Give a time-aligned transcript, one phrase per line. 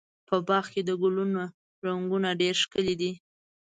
[0.27, 1.41] په باغ کې د ګلونو
[1.85, 3.11] رنګونه ډېر ښکلي دي.